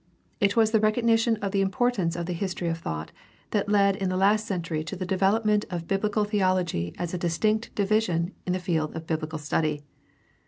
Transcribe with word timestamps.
It 0.39 0.55
was 0.55 0.71
the 0.71 0.79
recognition 0.79 1.35
of 1.43 1.51
the 1.51 1.61
importance 1.61 2.15
of 2.15 2.25
the 2.25 2.33
history 2.33 2.67
of 2.69 2.79
thought 2.79 3.11
that 3.51 3.69
led 3.69 3.95
in 3.95 4.09
the 4.09 4.17
last 4.17 4.47
century 4.47 4.83
to 4.85 4.95
the 4.95 5.05
development 5.05 5.63
of 5.69 5.87
biblical 5.87 6.23
theology 6.25 6.95
as 6.97 7.13
a 7.13 7.19
distinct 7.19 7.69
division 7.75 8.33
of 8.47 8.53
the 8.53 8.57
field 8.57 8.95
of 8.95 9.05
biblical 9.05 9.37
study. 9.37 9.83